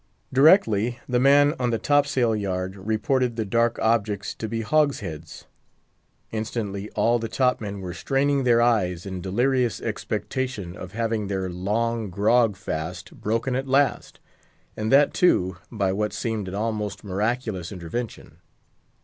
Directly 0.33 0.97
the 1.07 1.19
man 1.19 1.53
on 1.59 1.69
the 1.69 1.77
top 1.77 2.07
sail 2.07 2.35
yard 2.35 2.75
reported 2.75 3.35
the 3.35 3.45
dark 3.45 3.77
objects 3.77 4.33
to 4.33 4.49
be 4.49 4.61
hogsheads. 4.63 5.45
Instantly 6.31 6.89
all 6.95 7.19
the 7.19 7.27
top 7.27 7.61
men 7.61 7.81
were 7.81 7.93
straining 7.93 8.43
their 8.43 8.63
eyes, 8.63 9.05
in 9.05 9.21
delirious 9.21 9.79
expectation 9.79 10.75
of 10.75 10.93
having 10.93 11.27
their 11.27 11.51
long 11.51 12.09
grog 12.09 12.57
fast 12.57 13.13
broken 13.13 13.55
at 13.55 13.67
last, 13.67 14.19
and 14.75 14.91
that, 14.91 15.13
too, 15.13 15.57
by 15.71 15.93
what 15.93 16.13
seemed 16.13 16.47
an 16.47 16.55
almost 16.55 17.03
miraculous 17.03 17.71
intervention. 17.71 18.37